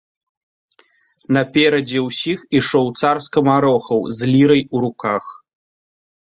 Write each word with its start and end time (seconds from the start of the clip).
Наперадзе 1.37 1.99
ўсіх 2.07 2.39
ішоў 2.61 2.85
цар 2.99 3.15
скамарохаў 3.27 3.99
з 4.19 4.33
лірай 4.35 4.67
у 4.75 4.85
руках. 4.89 5.25